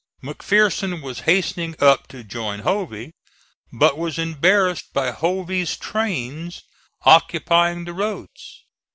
McPherson 0.23 1.03
was 1.03 1.19
hastening 1.29 1.75
up 1.79 2.07
to 2.07 2.23
join 2.23 2.61
Hovey, 2.61 3.11
but 3.71 3.99
was 3.99 4.17
embarrassed 4.17 4.91
by 4.93 5.11
Hovey's 5.11 5.77
trains 5.77 6.63
occupying 7.05 7.85
the 7.85 7.93
roads. 7.93 8.63